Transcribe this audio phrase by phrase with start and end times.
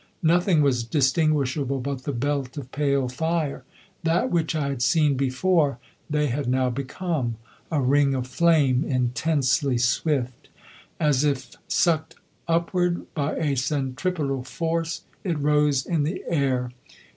[0.23, 3.63] Nothing was distinguishable but the belt of pale fire.
[4.01, 5.77] That which I had seen before
[6.09, 7.35] they had now become
[7.71, 10.49] a ring of flame intensely swift.
[10.99, 12.15] As if sucked
[12.47, 16.71] upward by a centripetal force it rose in the air.